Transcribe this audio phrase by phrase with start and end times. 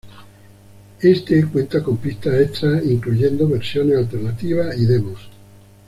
[1.01, 5.29] Este cuenta con pistas extras, incluyendo versiones alternativas y demos.